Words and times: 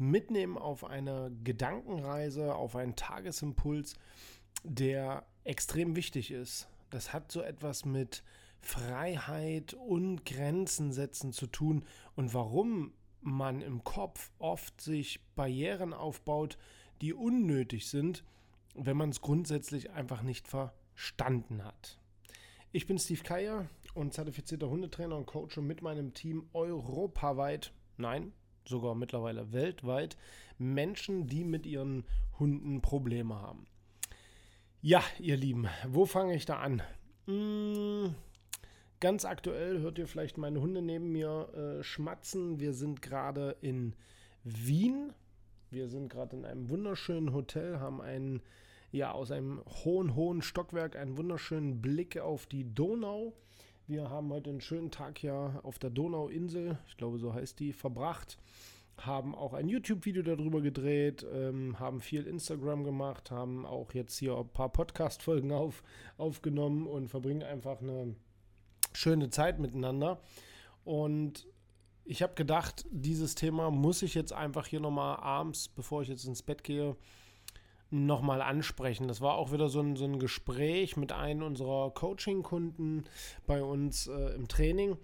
mitnehmen 0.00 0.58
auf 0.58 0.84
eine 0.84 1.30
Gedankenreise, 1.44 2.54
auf 2.54 2.74
einen 2.74 2.96
Tagesimpuls, 2.96 3.94
der 4.64 5.26
extrem 5.44 5.94
wichtig 5.94 6.30
ist. 6.30 6.68
Das 6.90 7.12
hat 7.12 7.30
so 7.30 7.42
etwas 7.42 7.84
mit 7.84 8.24
Freiheit 8.60 9.74
und 9.74 10.24
Grenzen 10.24 10.92
setzen 10.92 11.32
zu 11.32 11.46
tun 11.46 11.84
und 12.16 12.34
warum 12.34 12.92
man 13.20 13.60
im 13.60 13.84
Kopf 13.84 14.30
oft 14.38 14.80
sich 14.80 15.20
Barrieren 15.34 15.92
aufbaut, 15.92 16.58
die 17.00 17.12
unnötig 17.12 17.88
sind, 17.88 18.24
wenn 18.74 18.96
man 18.96 19.10
es 19.10 19.20
grundsätzlich 19.20 19.90
einfach 19.90 20.22
nicht 20.22 20.48
verstanden 20.48 21.64
hat. 21.64 21.98
Ich 22.72 22.86
bin 22.86 22.98
Steve 22.98 23.22
Keier 23.22 23.68
und 23.94 24.14
zertifizierter 24.14 24.70
Hundetrainer 24.70 25.16
und 25.16 25.26
Coach 25.26 25.58
und 25.58 25.66
mit 25.66 25.82
meinem 25.82 26.14
Team 26.14 26.48
europaweit, 26.52 27.72
nein, 27.96 28.32
sogar 28.70 28.94
mittlerweile 28.94 29.52
weltweit, 29.52 30.16
Menschen, 30.56 31.26
die 31.26 31.44
mit 31.44 31.66
ihren 31.66 32.04
Hunden 32.38 32.80
Probleme 32.80 33.34
haben. 33.34 33.66
Ja, 34.80 35.02
ihr 35.18 35.36
Lieben, 35.36 35.68
wo 35.86 36.06
fange 36.06 36.34
ich 36.34 36.46
da 36.46 36.58
an? 36.58 36.82
Hm, 37.26 38.14
ganz 38.98 39.26
aktuell 39.26 39.80
hört 39.80 39.98
ihr 39.98 40.06
vielleicht 40.06 40.38
meine 40.38 40.62
Hunde 40.62 40.80
neben 40.80 41.12
mir 41.12 41.50
äh, 41.52 41.82
schmatzen. 41.82 42.60
Wir 42.60 42.72
sind 42.72 43.02
gerade 43.02 43.56
in 43.60 43.94
Wien. 44.42 45.12
Wir 45.70 45.88
sind 45.88 46.08
gerade 46.08 46.34
in 46.34 46.44
einem 46.46 46.70
wunderschönen 46.70 47.32
Hotel, 47.32 47.78
haben 47.78 48.00
einen, 48.00 48.40
ja, 48.90 49.12
aus 49.12 49.30
einem 49.30 49.62
hohen, 49.84 50.14
hohen 50.14 50.42
Stockwerk 50.42 50.96
einen 50.96 51.16
wunderschönen 51.16 51.82
Blick 51.82 52.18
auf 52.18 52.46
die 52.46 52.74
Donau. 52.74 53.34
Wir 53.90 54.08
haben 54.08 54.32
heute 54.32 54.50
einen 54.50 54.60
schönen 54.60 54.92
Tag 54.92 55.18
hier 55.18 55.58
auf 55.64 55.80
der 55.80 55.90
Donauinsel, 55.90 56.78
ich 56.86 56.96
glaube 56.96 57.18
so 57.18 57.34
heißt 57.34 57.58
die, 57.58 57.72
verbracht. 57.72 58.38
Haben 58.96 59.34
auch 59.34 59.52
ein 59.52 59.68
YouTube-Video 59.68 60.22
darüber 60.22 60.60
gedreht, 60.60 61.26
ähm, 61.34 61.76
haben 61.80 62.00
viel 62.00 62.24
Instagram 62.28 62.84
gemacht, 62.84 63.32
haben 63.32 63.66
auch 63.66 63.92
jetzt 63.92 64.16
hier 64.16 64.36
ein 64.36 64.48
paar 64.48 64.68
Podcast-Folgen 64.68 65.50
auf, 65.50 65.82
aufgenommen 66.18 66.86
und 66.86 67.08
verbringen 67.08 67.42
einfach 67.42 67.80
eine 67.80 68.14
schöne 68.92 69.28
Zeit 69.28 69.58
miteinander. 69.58 70.20
Und 70.84 71.48
ich 72.04 72.22
habe 72.22 72.34
gedacht, 72.34 72.86
dieses 72.92 73.34
Thema 73.34 73.72
muss 73.72 74.02
ich 74.02 74.14
jetzt 74.14 74.32
einfach 74.32 74.68
hier 74.68 74.78
nochmal 74.78 75.16
abends, 75.16 75.66
bevor 75.66 76.02
ich 76.02 76.08
jetzt 76.08 76.26
ins 76.26 76.44
Bett 76.44 76.62
gehe, 76.62 76.94
nochmal 77.90 78.40
ansprechen. 78.40 79.08
Das 79.08 79.20
war 79.20 79.34
auch 79.34 79.52
wieder 79.52 79.68
so 79.68 79.80
ein, 79.80 79.96
so 79.96 80.04
ein 80.04 80.18
Gespräch 80.18 80.96
mit 80.96 81.12
einem 81.12 81.42
unserer 81.42 81.90
Coaching-Kunden 81.90 83.04
bei 83.46 83.62
uns 83.62 84.06
äh, 84.06 84.34
im 84.34 84.48
Training, 84.48 84.96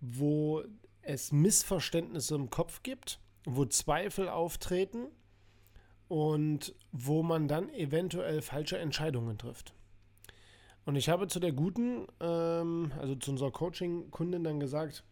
wo 0.00 0.62
es 1.02 1.32
Missverständnisse 1.32 2.34
im 2.34 2.50
Kopf 2.50 2.82
gibt, 2.82 3.20
wo 3.46 3.64
Zweifel 3.64 4.28
auftreten 4.28 5.06
und 6.08 6.74
wo 6.92 7.22
man 7.22 7.48
dann 7.48 7.70
eventuell 7.70 8.42
falsche 8.42 8.78
Entscheidungen 8.78 9.38
trifft. 9.38 9.74
Und 10.84 10.96
ich 10.96 11.08
habe 11.08 11.28
zu 11.28 11.40
der 11.40 11.52
guten, 11.52 12.06
ähm, 12.20 12.92
also 12.98 13.14
zu 13.14 13.30
unserer 13.30 13.50
Coaching-Kundin 13.50 14.44
dann 14.44 14.60
gesagt, 14.60 15.04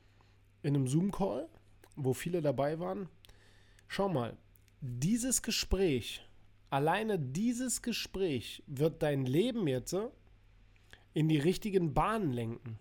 in 0.63 0.75
einem 0.75 0.87
Zoom-Call, 0.87 1.49
wo 1.97 2.13
viele 2.13 2.43
dabei 2.43 2.79
waren, 2.79 3.09
schau 3.89 4.09
mal, 4.09 4.37
dieses 4.81 5.43
Gespräch 5.43 6.26
Alleine 6.77 7.19
dieses 7.19 7.81
Gespräch 7.81 8.63
wird 8.67 9.03
dein 9.03 9.25
Leben 9.25 9.67
jetzt 9.67 9.97
in 11.15 11.27
die 11.27 11.39
richtigen 11.39 11.95
Bahnen 11.95 12.35
lenken. 12.35 12.79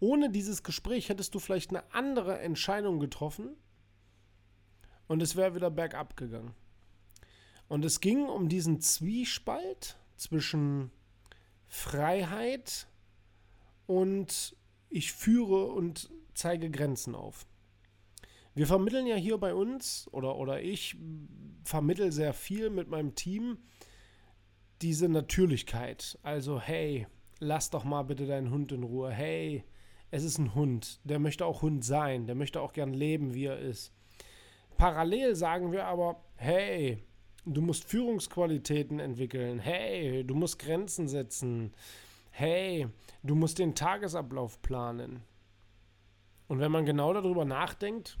Ohne 0.00 0.28
dieses 0.28 0.64
Gespräch 0.64 1.08
hättest 1.08 1.32
du 1.32 1.38
vielleicht 1.38 1.70
eine 1.70 1.84
andere 1.94 2.40
Entscheidung 2.40 2.98
getroffen 2.98 3.54
und 5.06 5.22
es 5.22 5.36
wäre 5.36 5.54
wieder 5.54 5.70
bergab 5.70 6.16
gegangen. 6.16 6.52
Und 7.68 7.84
es 7.84 8.00
ging 8.00 8.24
um 8.24 8.48
diesen 8.48 8.80
Zwiespalt 8.80 9.96
zwischen 10.16 10.90
Freiheit 11.68 12.88
und 13.86 14.56
ich 14.88 15.12
führe 15.12 15.66
und 15.66 16.10
zeige 16.34 16.72
Grenzen 16.72 17.14
auf. 17.14 17.46
Wir 18.54 18.66
vermitteln 18.66 19.06
ja 19.06 19.16
hier 19.16 19.38
bei 19.38 19.54
uns, 19.54 20.08
oder, 20.12 20.36
oder 20.36 20.60
ich 20.60 20.96
vermittel 21.64 22.12
sehr 22.12 22.34
viel 22.34 22.68
mit 22.68 22.88
meinem 22.88 23.14
Team, 23.14 23.58
diese 24.82 25.08
Natürlichkeit. 25.08 26.18
Also, 26.22 26.60
hey, 26.60 27.06
lass 27.38 27.70
doch 27.70 27.84
mal 27.84 28.02
bitte 28.02 28.26
deinen 28.26 28.50
Hund 28.50 28.72
in 28.72 28.82
Ruhe. 28.82 29.10
Hey, 29.10 29.64
es 30.10 30.24
ist 30.24 30.38
ein 30.38 30.54
Hund. 30.54 31.00
Der 31.04 31.18
möchte 31.18 31.46
auch 31.46 31.62
Hund 31.62 31.84
sein. 31.84 32.26
Der 32.26 32.34
möchte 32.34 32.60
auch 32.60 32.72
gern 32.72 32.92
leben, 32.92 33.32
wie 33.32 33.46
er 33.46 33.58
ist. 33.58 33.94
Parallel 34.76 35.34
sagen 35.34 35.72
wir 35.72 35.86
aber, 35.86 36.22
hey, 36.36 36.98
du 37.46 37.62
musst 37.62 37.84
Führungsqualitäten 37.84 38.98
entwickeln. 38.98 39.60
Hey, 39.60 40.24
du 40.24 40.34
musst 40.34 40.58
Grenzen 40.58 41.08
setzen. 41.08 41.72
Hey, 42.30 42.88
du 43.22 43.34
musst 43.34 43.58
den 43.58 43.74
Tagesablauf 43.74 44.60
planen. 44.60 45.22
Und 46.48 46.60
wenn 46.60 46.72
man 46.72 46.84
genau 46.84 47.14
darüber 47.14 47.44
nachdenkt, 47.44 48.18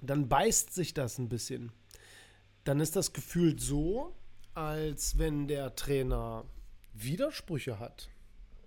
dann 0.00 0.28
beißt 0.28 0.72
sich 0.72 0.94
das 0.94 1.18
ein 1.18 1.28
bisschen. 1.28 1.72
Dann 2.64 2.80
ist 2.80 2.96
das 2.96 3.12
gefühlt 3.12 3.60
so, 3.60 4.14
als 4.54 5.18
wenn 5.18 5.48
der 5.48 5.74
Trainer 5.74 6.44
Widersprüche 6.92 7.78
hat. 7.78 8.08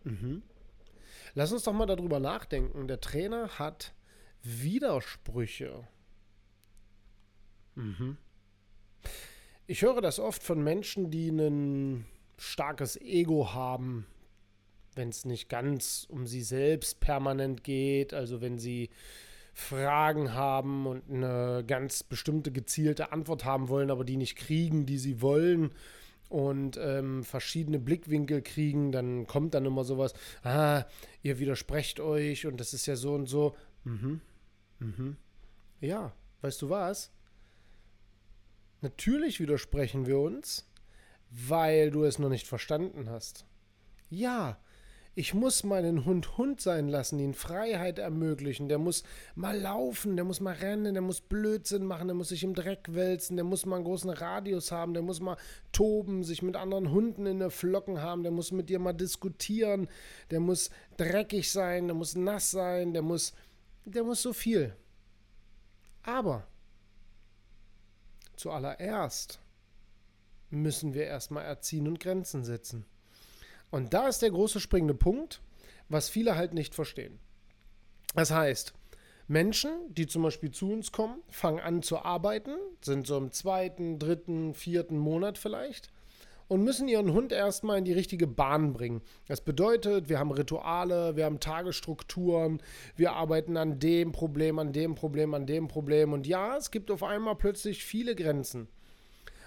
Mhm. 0.04 0.42
Lass 1.34 1.52
uns 1.52 1.64
doch 1.64 1.74
mal 1.74 1.86
darüber 1.86 2.20
nachdenken. 2.20 2.88
Der 2.88 3.00
Trainer 3.00 3.60
hat 3.60 3.94
Widersprüche. 4.44 5.88
Mhm. 7.76 8.18
Ich 9.68 9.82
höre 9.84 10.02
das 10.02 10.20
oft 10.20 10.44
von 10.44 10.62
Menschen, 10.64 11.12
die 11.12 11.30
ein 11.30 12.06
starkes 12.38 13.00
Ego 13.00 13.54
haben, 13.54 14.06
wenn 14.96 15.10
es 15.10 15.26
nicht 15.26 15.48
ganz 15.48 16.06
um 16.10 16.28
sie 16.28 16.42
selbst 16.42 17.00
permanent 17.00 17.64
geht, 17.64 18.14
also 18.14 18.42
wenn 18.42 18.60
sie 18.60 18.90
Fragen 19.54 20.34
haben 20.34 20.88
und 20.88 21.04
eine 21.10 21.64
ganz 21.66 22.04
bestimmte 22.04 22.52
gezielte 22.52 23.12
Antwort 23.12 23.46
haben 23.46 23.70
wollen, 23.70 23.92
aber 23.92 24.04
die 24.04 24.18
nicht 24.18 24.38
kriegen, 24.38 24.86
die 24.86 24.98
sie 24.98 25.22
wollen 25.22 25.72
und 26.30 26.78
ähm, 26.82 27.24
verschiedene 27.26 27.78
Blickwinkel 27.78 28.42
kriegen, 28.42 28.92
dann 28.94 29.28
kommt 29.28 29.54
dann 29.54 29.66
immer 29.66 29.84
sowas, 29.84 30.14
ah, 30.44 30.86
ihr 31.22 31.40
widersprecht 31.40 32.00
euch 32.00 32.46
und 32.46 32.58
das 32.60 32.74
ist 32.74 32.86
ja 32.86 32.96
so 32.96 33.14
und 33.14 33.28
so. 33.28 33.56
Mhm. 33.84 34.22
Mhm. 34.80 35.18
Ja, 35.82 36.14
weißt 36.42 36.62
du 36.62 36.70
was? 36.70 37.12
Natürlich 38.80 39.40
widersprechen 39.40 40.08
wir 40.08 40.20
uns, 40.20 40.68
weil 41.30 41.92
du 41.92 42.06
es 42.06 42.18
noch 42.18 42.30
nicht 42.30 42.48
verstanden 42.48 43.10
hast. 43.10 43.46
Ja, 44.10 44.58
ich 45.14 45.34
muss 45.34 45.64
meinen 45.64 46.06
Hund 46.06 46.38
Hund 46.38 46.62
sein 46.62 46.88
lassen, 46.88 47.20
ihn 47.20 47.34
Freiheit 47.34 48.00
ermöglichen. 48.00 48.70
Der 48.70 48.78
muss 48.78 49.04
mal 49.36 49.60
laufen, 49.60 50.16
der 50.16 50.24
muss 50.24 50.40
mal 50.40 50.54
rennen, 50.54 50.94
der 50.94 51.02
muss 51.02 51.20
Blödsinn 51.20 51.86
machen, 51.86 52.08
der 52.08 52.16
muss 52.16 52.30
sich 52.30 52.44
im 52.44 52.54
Dreck 52.54 52.94
wälzen, 52.94 53.36
der 53.36 53.44
muss 53.44 53.66
mal 53.66 53.76
einen 53.76 53.86
großen 53.86 54.10
Radius 54.10 54.72
haben, 54.72 54.94
der 54.94 55.04
muss 55.04 55.20
mal 55.20 55.36
toben, 55.74 56.24
sich 56.24 56.42
mit 56.42 56.56
anderen 56.56 56.92
Hunden 56.92 57.26
in 57.26 57.40
der 57.40 57.50
Flocken 57.50 58.02
haben, 58.02 58.24
der 58.24 58.32
muss 58.32 58.54
mit 58.54 58.70
dir 58.70 58.80
mal 58.80 58.94
diskutieren, 58.94 59.90
der 60.30 60.40
muss 60.40 60.70
dreckig 60.96 61.52
sein, 61.52 61.88
der 61.88 61.96
muss 61.96 62.16
nass 62.16 62.52
sein, 62.52 62.94
der 62.94 63.02
muss, 63.02 63.34
der 63.84 64.06
muss 64.06 64.22
so 64.22 64.32
viel. 64.32 64.74
Aber 66.04 66.48
zuallererst 68.38 69.42
müssen 70.50 70.94
wir 70.94 71.04
erstmal 71.04 71.44
erziehen 71.44 71.88
und 71.88 72.00
Grenzen 72.00 72.46
setzen. 72.46 72.86
Und 73.72 73.94
da 73.94 74.08
ist 74.08 74.22
der 74.22 74.32
große 74.32 74.60
springende 74.60 74.94
Punkt, 74.94 75.42
was 75.90 76.10
viele 76.10 76.36
halt 76.36 76.54
nicht 76.54 76.76
verstehen. 76.76 77.20
Das 78.14 78.32
heißt, 78.32 78.74
Menschen, 79.28 79.72
die 79.90 80.08
zum 80.08 80.24
Beispiel 80.24 80.52
zu 80.52 80.72
uns 80.72 80.92
kommen, 80.92 81.24
fangen 81.30 81.60
an 81.60 81.82
zu 81.82 82.00
arbeiten, 82.00 82.52
sind 82.82 83.08
so 83.08 83.18
im 83.18 83.32
zweiten, 83.32 83.98
dritten, 83.98 84.54
vierten 84.54 84.98
Monat 84.98 85.38
vielleicht 85.38 85.90
und 86.52 86.66
müssen 86.66 86.90
ihren 86.90 87.14
Hund 87.14 87.32
erstmal 87.32 87.78
in 87.78 87.86
die 87.86 87.94
richtige 87.94 88.28
Bahn 88.28 88.74
bringen. 88.74 89.02
Das 89.26 89.40
bedeutet, 89.40 90.10
wir 90.10 90.20
haben 90.20 90.32
Rituale, 90.32 91.16
wir 91.16 91.24
haben 91.24 91.40
Tagesstrukturen, 91.40 92.62
wir 92.98 93.14
arbeiten 93.14 93.56
an 93.56 93.80
dem 93.80 94.12
Problem, 94.12 94.60
an 94.60 94.74
dem 94.74 94.96
Problem, 94.96 95.34
an 95.34 95.46
dem 95.46 95.70
Problem. 95.70 96.12
Und 96.12 96.28
ja, 96.28 96.58
es 96.58 96.70
gibt 96.70 96.92
auf 96.92 97.04
einmal 97.04 97.38
plötzlich 97.38 97.86
viele 97.86 98.16
Grenzen. 98.16 98.68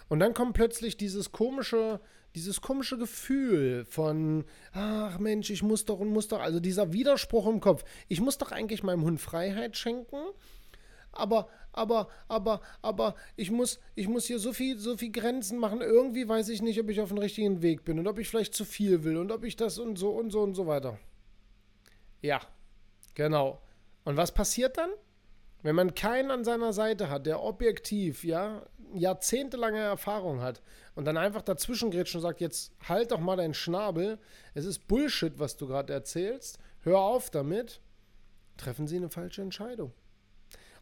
Und 0.08 0.20
dann 0.20 0.34
kommt 0.34 0.54
plötzlich 0.54 0.96
dieses 0.96 1.32
komische, 1.32 2.00
dieses 2.34 2.60
komische 2.60 2.98
Gefühl 2.98 3.84
von, 3.84 4.44
ach 4.72 5.18
Mensch, 5.18 5.50
ich 5.50 5.62
muss 5.62 5.84
doch 5.84 5.98
und 6.00 6.08
muss 6.08 6.28
doch, 6.28 6.40
also 6.40 6.60
dieser 6.60 6.92
Widerspruch 6.92 7.46
im 7.46 7.60
Kopf. 7.60 7.84
Ich 8.08 8.20
muss 8.20 8.38
doch 8.38 8.52
eigentlich 8.52 8.82
meinem 8.82 9.04
Hund 9.04 9.20
Freiheit 9.20 9.76
schenken, 9.76 10.16
aber, 11.12 11.48
aber, 11.72 12.08
aber, 12.28 12.60
aber 12.82 13.14
ich 13.36 13.50
muss, 13.50 13.78
ich 13.94 14.08
muss 14.08 14.26
hier 14.26 14.38
so 14.38 14.52
viel, 14.52 14.78
so 14.78 14.96
viel 14.96 15.12
Grenzen 15.12 15.58
machen. 15.58 15.80
Irgendwie 15.80 16.28
weiß 16.28 16.48
ich 16.48 16.60
nicht, 16.60 16.80
ob 16.80 16.88
ich 16.90 17.00
auf 17.00 17.08
dem 17.08 17.18
richtigen 17.18 17.62
Weg 17.62 17.84
bin 17.84 17.98
und 17.98 18.06
ob 18.06 18.18
ich 18.18 18.28
vielleicht 18.28 18.54
zu 18.54 18.64
viel 18.64 19.04
will 19.04 19.16
und 19.16 19.30
ob 19.30 19.44
ich 19.44 19.56
das 19.56 19.78
und 19.78 19.96
so 19.96 20.10
und 20.10 20.30
so 20.30 20.40
und 20.42 20.54
so 20.54 20.66
weiter. 20.66 20.98
Ja, 22.20 22.40
genau. 23.14 23.60
Und 24.04 24.16
was 24.16 24.32
passiert 24.32 24.76
dann? 24.76 24.90
Wenn 25.64 25.76
man 25.76 25.94
keinen 25.94 26.30
an 26.30 26.44
seiner 26.44 26.74
Seite 26.74 27.08
hat, 27.08 27.24
der 27.24 27.42
objektiv, 27.42 28.22
ja, 28.22 28.66
jahrzehntelange 28.92 29.78
Erfahrung 29.78 30.42
hat 30.42 30.60
und 30.94 31.06
dann 31.06 31.16
einfach 31.16 31.40
dazwischen 31.40 31.90
und 31.90 32.20
sagt, 32.20 32.42
jetzt 32.42 32.74
halt 32.86 33.12
doch 33.12 33.18
mal 33.18 33.36
deinen 33.36 33.54
Schnabel, 33.54 34.18
es 34.52 34.66
ist 34.66 34.86
Bullshit, 34.86 35.38
was 35.38 35.56
du 35.56 35.66
gerade 35.66 35.94
erzählst, 35.94 36.58
hör 36.82 36.98
auf 36.98 37.30
damit, 37.30 37.80
treffen 38.58 38.86
sie 38.86 38.96
eine 38.96 39.08
falsche 39.08 39.40
Entscheidung. 39.40 39.94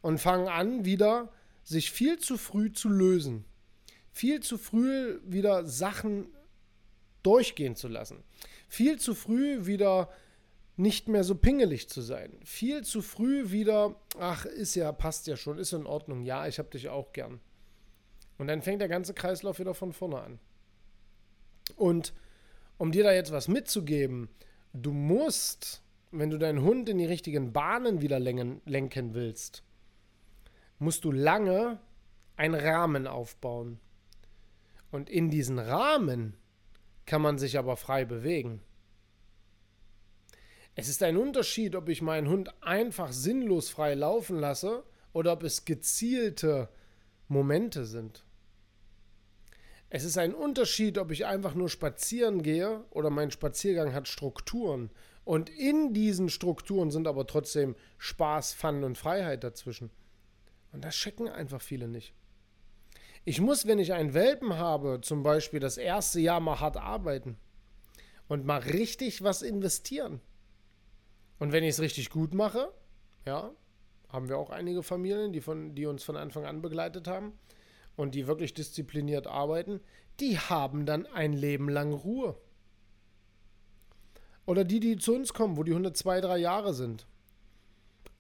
Und 0.00 0.19
fangen 0.19 0.49
an, 0.49 0.84
wieder 0.84 1.32
sich 1.62 1.93
viel 1.93 2.19
zu 2.19 2.37
früh 2.37 2.73
zu 2.73 2.88
lösen. 2.88 3.44
Viel 4.11 4.40
zu 4.40 4.58
früh 4.58 5.20
wieder 5.25 5.64
Sachen 5.64 6.26
durchgehen 7.23 7.76
zu 7.76 7.87
lassen. 7.87 8.25
Viel 8.69 8.99
zu 8.99 9.14
früh 9.14 9.64
wieder 9.64 10.11
nicht 10.76 11.08
mehr 11.08 11.24
so 11.24 11.34
pingelig 11.34 11.88
zu 11.88 12.00
sein. 12.00 12.38
Viel 12.44 12.82
zu 12.82 13.02
früh 13.02 13.50
wieder, 13.50 13.96
ach, 14.19 14.44
ist 14.44 14.74
ja, 14.74 14.90
passt 14.92 15.26
ja 15.26 15.36
schon, 15.36 15.58
ist 15.58 15.72
in 15.72 15.86
Ordnung. 15.86 16.22
Ja, 16.22 16.46
ich 16.46 16.58
hab 16.58 16.70
dich 16.70 16.88
auch 16.88 17.12
gern. 17.12 17.40
Und 18.38 18.46
dann 18.48 18.62
fängt 18.62 18.80
der 18.80 18.88
ganze 18.88 19.14
Kreislauf 19.14 19.58
wieder 19.58 19.74
von 19.74 19.92
vorne 19.92 20.20
an. 20.20 20.38
Und 21.76 22.12
um 22.78 22.90
dir 22.90 23.04
da 23.04 23.12
jetzt 23.12 23.32
was 23.32 23.48
mitzugeben, 23.48 24.28
du 24.72 24.92
musst, 24.92 25.82
wenn 26.10 26.30
du 26.30 26.38
deinen 26.38 26.62
Hund 26.62 26.88
in 26.88 26.98
die 26.98 27.06
richtigen 27.06 27.52
Bahnen 27.52 28.00
wieder 28.00 28.19
lenken 28.19 29.14
willst, 29.14 29.62
musst 30.78 31.04
du 31.04 31.12
lange 31.12 31.78
einen 32.36 32.54
Rahmen 32.54 33.06
aufbauen. 33.06 33.78
Und 34.90 35.08
in 35.08 35.30
diesen 35.30 35.58
Rahmen 35.58 36.34
kann 37.06 37.22
man 37.22 37.38
sich 37.38 37.58
aber 37.58 37.76
frei 37.76 38.04
bewegen. 38.04 38.60
Es 40.74 40.88
ist 40.88 41.02
ein 41.02 41.19
Unterschied, 41.19 41.76
ob 41.76 41.88
ich 41.88 42.00
meinen 42.00 42.28
Hund 42.28 42.54
einfach 42.62 43.12
sinnlos 43.12 43.69
frei 43.69 43.94
laufen 43.94 44.38
lasse 44.38 44.84
oder 45.12 45.32
ob 45.32 45.42
es 45.42 45.66
gezielte 45.66 46.69
Momente 47.28 47.84
sind. 47.84 48.24
Es 49.90 50.04
ist 50.04 50.16
ein 50.16 50.34
Unterschied, 50.34 50.96
ob 50.96 51.10
ich 51.10 51.26
einfach 51.26 51.54
nur 51.54 51.69
spazieren 51.69 52.42
gehe 52.42 52.82
oder 52.88 53.10
mein 53.10 53.30
Spaziergang 53.30 53.92
hat 53.92 54.08
Strukturen. 54.08 54.90
Und 55.24 55.50
in 55.50 55.92
diesen 55.92 56.30
Strukturen 56.30 56.90
sind 56.90 57.06
aber 57.06 57.26
trotzdem 57.26 57.76
Spaß, 57.98 58.54
Fun 58.54 58.84
und 58.84 58.96
Freiheit 58.96 59.44
dazwischen. 59.44 59.90
Und 60.72 60.82
das 60.82 60.94
checken 60.94 61.28
einfach 61.28 61.60
viele 61.60 61.88
nicht. 61.88 62.14
Ich 63.26 63.42
muss, 63.42 63.66
wenn 63.66 63.78
ich 63.78 63.92
einen 63.92 64.14
Welpen 64.14 64.56
habe, 64.56 65.00
zum 65.02 65.22
Beispiel 65.22 65.60
das 65.60 65.76
erste 65.76 66.20
Jahr 66.20 66.40
mal 66.40 66.60
hart 66.60 66.78
arbeiten 66.78 67.36
und 68.26 68.46
mal 68.46 68.60
richtig 68.60 69.22
was 69.22 69.42
investieren. 69.42 70.22
Und 71.38 71.52
wenn 71.52 71.64
ich 71.64 71.70
es 71.70 71.81
richtig 71.81 72.11
gut 72.11 72.34
mache, 72.34 72.73
ja, 73.26 73.50
haben 74.08 74.29
wir 74.29 74.38
auch 74.38 74.50
einige 74.50 74.82
Familien, 74.82 75.32
die, 75.32 75.40
von, 75.40 75.75
die 75.75 75.87
uns 75.87 76.05
von 76.05 76.17
Anfang 76.17 76.44
an 76.44 76.62
begleitet 76.62 77.08
haben 77.08 77.32
und 77.96 78.14
die 78.14 78.26
wirklich 78.26 78.55
diszipliniert 78.55 79.26
arbeiten, 79.26 79.81
die 80.20 80.38
haben 80.38 80.87
dann 80.87 81.06
ein 81.06 81.32
Leben 81.32 81.69
lang 81.69 81.93
Ruhe. 81.93 82.37
Oder 84.44 84.64
die, 84.64 84.81
die 84.81 84.96
zu 84.99 85.14
uns 85.14 85.32
kommen, 85.32 85.56
wo 85.56 85.62
die 85.62 85.73
Hunde 85.73 85.93
zwei, 85.93 86.20
drei 86.20 86.38
Jahre 86.38 86.75
sind 86.75 87.06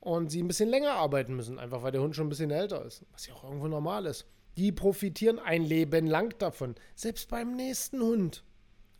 und 0.00 0.30
sie 0.30 0.42
ein 0.42 0.48
bisschen 0.48 0.68
länger 0.68 0.92
arbeiten 0.92 1.34
müssen, 1.34 1.58
einfach 1.58 1.82
weil 1.82 1.92
der 1.92 2.00
Hund 2.00 2.16
schon 2.16 2.26
ein 2.26 2.30
bisschen 2.30 2.50
älter 2.50 2.84
ist, 2.84 3.04
was 3.12 3.26
ja 3.26 3.34
auch 3.34 3.44
irgendwo 3.44 3.68
normal 3.68 4.06
ist. 4.06 4.26
Die 4.56 4.72
profitieren 4.72 5.38
ein 5.38 5.62
Leben 5.62 6.06
lang 6.06 6.36
davon. 6.38 6.74
Selbst 6.94 7.28
beim 7.28 7.54
nächsten 7.56 8.00
Hund 8.00 8.44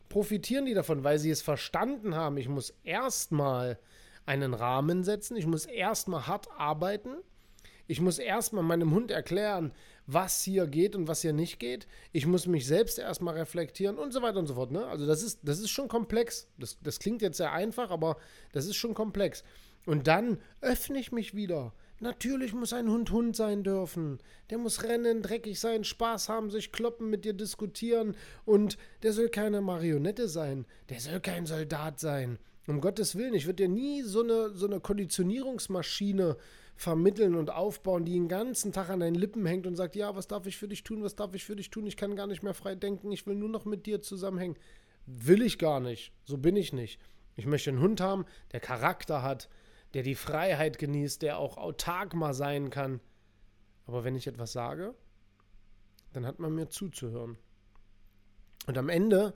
profitieren 0.09 0.67
die 0.67 0.75
davon, 0.75 1.05
weil 1.05 1.19
sie 1.19 1.31
es 1.31 1.43
verstanden 1.43 2.14
haben. 2.14 2.37
Ich 2.37 2.49
muss 2.49 2.75
erstmal 2.85 3.79
einen 4.26 4.54
Rahmen 4.54 5.04
setzen. 5.04 5.36
Ich 5.36 5.46
muss 5.46 5.66
erstmal 5.66 6.26
hart 6.26 6.48
arbeiten. 6.56 7.16
Ich 7.86 8.00
muss 8.00 8.19
erstmal 8.19 8.62
meinem 8.62 8.92
Hund 8.92 9.10
erklären, 9.10 9.72
was 10.06 10.42
hier 10.42 10.66
geht 10.66 10.96
und 10.96 11.08
was 11.08 11.22
hier 11.22 11.32
nicht 11.32 11.58
geht. 11.58 11.86
Ich 12.12 12.26
muss 12.26 12.46
mich 12.46 12.66
selbst 12.66 12.98
erstmal 12.98 13.34
reflektieren 13.34 13.98
und 13.98 14.12
so 14.12 14.22
weiter 14.22 14.38
und 14.38 14.46
so 14.46 14.54
fort. 14.54 14.70
Ne? 14.70 14.86
Also 14.86 15.06
das 15.06 15.22
ist, 15.22 15.40
das 15.42 15.58
ist 15.58 15.70
schon 15.70 15.88
komplex. 15.88 16.48
Das, 16.58 16.78
das 16.80 16.98
klingt 16.98 17.22
jetzt 17.22 17.36
sehr 17.36 17.52
einfach, 17.52 17.90
aber 17.90 18.16
das 18.52 18.66
ist 18.66 18.76
schon 18.76 18.94
komplex. 18.94 19.42
Und 19.84 20.06
dann 20.06 20.38
öffne 20.60 20.98
ich 20.98 21.12
mich 21.12 21.34
wieder. 21.34 21.75
Natürlich 22.00 22.52
muss 22.52 22.72
ein 22.72 22.88
Hund 22.88 23.10
Hund 23.10 23.36
sein 23.36 23.62
dürfen. 23.62 24.18
Der 24.50 24.58
muss 24.58 24.82
rennen, 24.82 25.22
dreckig 25.22 25.60
sein, 25.60 25.84
Spaß 25.84 26.28
haben, 26.28 26.50
sich 26.50 26.72
kloppen, 26.72 27.10
mit 27.10 27.25
dir 27.25 27.32
diskutieren. 27.32 28.16
Und 28.44 28.76
der 29.02 29.12
soll 29.12 29.28
keine 29.28 29.60
Marionette 29.60 30.28
sein. 30.28 30.66
Der 30.88 31.00
soll 31.00 31.20
kein 31.20 31.46
Soldat 31.46 32.00
sein. 32.00 32.38
Um 32.67 32.81
Gottes 32.81 33.17
Willen, 33.17 33.35
ich 33.35 33.47
würde 33.47 33.64
dir 33.64 33.69
nie 33.69 34.03
so 34.03 34.23
eine, 34.23 34.50
so 34.50 34.67
eine 34.67 34.81
Konditionierungsmaschine 34.81 36.37
vermitteln 36.76 37.35
und 37.35 37.50
aufbauen, 37.50 38.05
die 38.05 38.12
den 38.12 38.29
ganzen 38.29 38.73
Tag 38.73 38.88
an 38.88 39.00
deinen 39.00 39.14
Lippen 39.14 39.44
hängt 39.47 39.67
und 39.67 39.76
sagt, 39.76 39.97
ja, 39.97 40.14
was 40.14 40.29
darf 40.29 40.47
ich 40.47 40.56
für 40.56 40.69
dich 40.69 40.85
tun, 40.85 41.03
was 41.03 41.17
darf 41.17 41.35
ich 41.35 41.44
für 41.44 41.56
dich 41.56 41.70
tun, 41.70 41.87
ich 41.87 41.97
kann 41.97 42.17
gar 42.17 42.26
nicht 42.26 42.43
mehr 42.43 42.55
frei 42.55 42.75
denken, 42.75 43.11
ich 43.12 43.26
will 43.26 43.35
nur 43.35 43.49
noch 43.49 43.64
mit 43.64 43.87
dir 43.87 44.00
zusammenhängen. 44.00 44.56
Will 45.06 45.43
ich 45.43 45.59
gar 45.59 45.81
nicht, 45.81 46.12
so 46.25 46.38
bin 46.38 46.57
ich 46.57 46.73
nicht. 46.73 47.00
Ich 47.35 47.47
möchte 47.47 47.71
einen 47.71 47.81
Hund 47.81 48.00
haben, 48.00 48.25
der 48.52 48.61
Charakter 48.61 49.23
hat, 49.23 49.49
der 49.95 50.02
die 50.02 50.14
Freiheit 50.14 50.78
genießt, 50.78 51.23
der 51.23 51.38
auch 51.38 51.57
autark 51.57 52.14
mal 52.14 52.35
sein 52.35 52.71
kann. 52.71 53.00
Aber 53.87 54.04
wenn 54.04 54.14
ich 54.14 54.26
etwas 54.26 54.52
sage, 54.52 54.95
dann 56.12 56.26
hat 56.26 56.38
man 56.38 56.54
mir 56.54 56.69
zuzuhören. 56.69 57.37
Und 58.66 58.78
am 58.78 58.88
Ende 58.88 59.35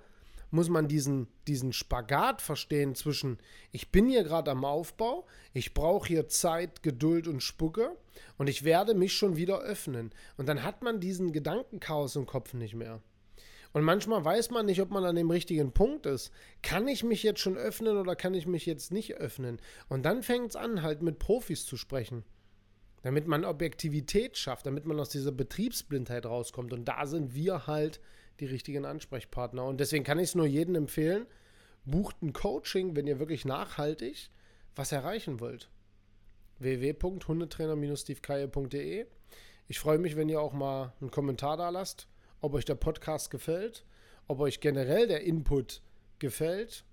muss 0.50 0.68
man 0.68 0.88
diesen, 0.88 1.28
diesen 1.46 1.72
Spagat 1.72 2.40
verstehen 2.42 2.94
zwischen, 2.94 3.38
ich 3.72 3.90
bin 3.90 4.08
hier 4.08 4.24
gerade 4.24 4.50
am 4.50 4.64
Aufbau, 4.64 5.26
ich 5.52 5.74
brauche 5.74 6.08
hier 6.08 6.28
Zeit, 6.28 6.82
Geduld 6.82 7.28
und 7.28 7.42
Spucke 7.42 7.96
und 8.38 8.48
ich 8.48 8.64
werde 8.64 8.94
mich 8.94 9.12
schon 9.14 9.36
wieder 9.36 9.60
öffnen. 9.60 10.12
Und 10.36 10.48
dann 10.48 10.62
hat 10.62 10.82
man 10.82 11.00
diesen 11.00 11.32
Gedankenchaos 11.32 12.16
im 12.16 12.26
Kopf 12.26 12.54
nicht 12.54 12.74
mehr. 12.74 13.00
Und 13.72 13.82
manchmal 13.82 14.24
weiß 14.24 14.50
man 14.52 14.64
nicht, 14.64 14.80
ob 14.80 14.90
man 14.90 15.04
an 15.04 15.16
dem 15.16 15.30
richtigen 15.30 15.72
Punkt 15.72 16.06
ist. 16.06 16.30
Kann 16.62 16.88
ich 16.88 17.04
mich 17.04 17.22
jetzt 17.22 17.40
schon 17.40 17.58
öffnen 17.58 17.98
oder 17.98 18.16
kann 18.16 18.32
ich 18.32 18.46
mich 18.46 18.64
jetzt 18.64 18.90
nicht 18.90 19.16
öffnen? 19.16 19.60
Und 19.90 20.04
dann 20.04 20.22
fängt 20.22 20.48
es 20.48 20.56
an, 20.56 20.80
halt 20.80 21.02
mit 21.02 21.18
Profis 21.18 21.66
zu 21.66 21.76
sprechen. 21.76 22.24
Damit 23.02 23.26
man 23.26 23.44
Objektivität 23.44 24.38
schafft, 24.38 24.64
damit 24.64 24.86
man 24.86 24.98
aus 24.98 25.10
dieser 25.10 25.30
Betriebsblindheit 25.30 26.24
rauskommt. 26.24 26.72
Und 26.72 26.86
da 26.86 27.04
sind 27.06 27.34
wir 27.34 27.66
halt 27.66 28.00
die 28.40 28.46
richtigen 28.46 28.84
Ansprechpartner. 28.84 29.64
Und 29.64 29.80
deswegen 29.80 30.04
kann 30.04 30.18
ich 30.18 30.30
es 30.30 30.34
nur 30.34 30.46
jedem 30.46 30.74
empfehlen, 30.74 31.26
bucht 31.84 32.22
ein 32.22 32.32
Coaching, 32.32 32.96
wenn 32.96 33.06
ihr 33.06 33.18
wirklich 33.18 33.44
nachhaltig 33.44 34.30
was 34.74 34.92
erreichen 34.92 35.40
wollt. 35.40 35.70
www.hundetrainer-stevekaye.de 36.58 39.06
Ich 39.68 39.78
freue 39.78 39.98
mich, 39.98 40.16
wenn 40.16 40.28
ihr 40.28 40.40
auch 40.40 40.52
mal 40.52 40.92
einen 41.00 41.10
Kommentar 41.10 41.56
da 41.56 41.70
lasst, 41.70 42.08
ob 42.40 42.54
euch 42.54 42.64
der 42.64 42.74
Podcast 42.74 43.30
gefällt, 43.30 43.84
ob 44.28 44.40
euch 44.40 44.60
generell 44.60 45.06
der 45.06 45.22
Input 45.22 45.82
gefällt. 46.18 46.84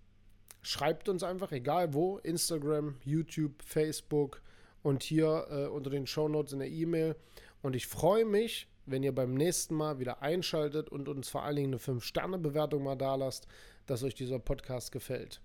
Schreibt 0.61 1.09
uns 1.09 1.23
einfach, 1.23 1.51
egal 1.51 1.93
wo, 1.93 2.19
Instagram, 2.19 2.95
YouTube, 3.03 3.61
Facebook 3.63 4.41
und 4.81 5.03
hier 5.03 5.47
äh, 5.49 5.65
unter 5.67 5.89
den 5.89 6.07
Show 6.07 6.29
Notes 6.29 6.53
in 6.53 6.59
der 6.59 6.69
E-Mail. 6.69 7.17
Und 7.61 7.75
ich 7.75 7.87
freue 7.87 8.25
mich, 8.25 8.67
wenn 8.85 9.03
ihr 9.03 9.13
beim 9.13 9.33
nächsten 9.33 9.75
Mal 9.75 9.99
wieder 9.99 10.21
einschaltet 10.21 10.89
und 10.89 11.07
uns 11.07 11.29
vor 11.29 11.43
allen 11.43 11.55
Dingen 11.55 11.73
eine 11.73 11.77
5-Sterne-Bewertung 11.81 12.83
mal 12.83 12.95
da 12.95 13.15
lasst, 13.15 13.47
dass 13.85 14.03
euch 14.03 14.15
dieser 14.15 14.39
Podcast 14.39 14.91
gefällt. 14.91 15.41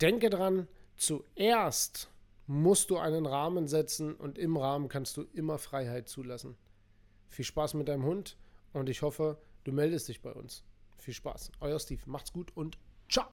Denke 0.00 0.30
dran, 0.30 0.66
zuerst 0.96 2.10
musst 2.46 2.90
du 2.90 2.98
einen 2.98 3.26
Rahmen 3.26 3.68
setzen 3.68 4.14
und 4.14 4.38
im 4.38 4.56
Rahmen 4.56 4.88
kannst 4.88 5.16
du 5.16 5.26
immer 5.32 5.58
Freiheit 5.58 6.08
zulassen. 6.08 6.56
Viel 7.28 7.44
Spaß 7.44 7.74
mit 7.74 7.88
deinem 7.88 8.04
Hund 8.04 8.36
und 8.72 8.88
ich 8.88 9.02
hoffe, 9.02 9.38
du 9.64 9.72
meldest 9.72 10.08
dich 10.08 10.20
bei 10.20 10.32
uns. 10.32 10.64
Viel 10.98 11.14
Spaß. 11.14 11.52
Euer 11.60 11.78
Steve. 11.78 12.02
Macht's 12.06 12.32
gut 12.32 12.54
und 12.56 12.78